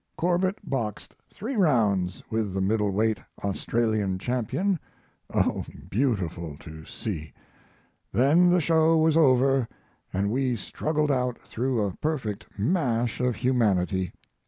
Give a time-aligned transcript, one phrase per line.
[0.17, 4.79] Corbett boxed 3 rounds with the middle weight Australian champion
[5.31, 7.31] oh, beautiful to see!
[8.11, 9.67] then the show was over
[10.11, 14.11] and we struggled out through a perfect mash of humanity.